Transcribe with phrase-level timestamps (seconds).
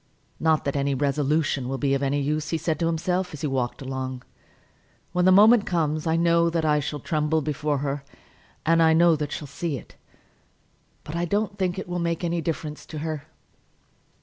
[0.39, 3.45] "Not that any resolution will be of any use," he said to himself, as he
[3.47, 4.23] walked along.
[5.11, 8.03] "When the moment comes I know that I shall tremble before her,
[8.65, 9.97] and I know that she'll see it;
[11.03, 13.27] but I don't think it will make any difference in her."